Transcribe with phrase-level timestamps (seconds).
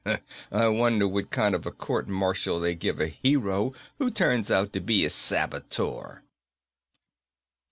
[0.51, 4.73] "I wonder what kind of a court martial they give a hero who turns out
[4.73, 6.23] to be a saboteur."